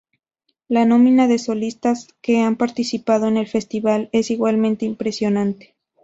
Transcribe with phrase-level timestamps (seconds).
[0.67, 5.75] La nómina de solistas que han participado en el Festival es igualmente impresionante.